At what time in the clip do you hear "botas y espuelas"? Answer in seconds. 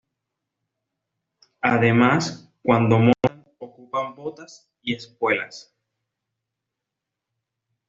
4.15-5.75